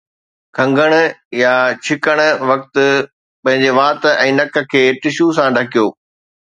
کنگڻ 0.59 0.93
يا 1.41 1.51
ڇڻڻ 1.83 2.17
وقت 2.53 2.73
پنهنجي 2.85 3.71
وات 3.81 4.09
۽ 4.15 4.35
نڪ 4.41 4.61
کي 4.75 4.85
ٽشو 5.05 5.33
سان 5.41 5.59
ڍڪيو 5.61 5.89